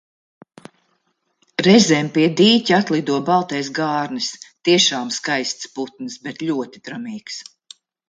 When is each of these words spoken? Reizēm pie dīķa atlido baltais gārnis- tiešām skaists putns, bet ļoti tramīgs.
Reizēm 1.67 2.09
pie 2.15 2.23
dīķa 2.41 2.79
atlido 2.85 3.19
baltais 3.29 3.71
gārnis- 3.77 4.33
tiešām 4.71 5.15
skaists 5.21 5.73
putns, 5.79 6.21
bet 6.29 6.47
ļoti 6.53 6.87
tramīgs. 6.91 7.43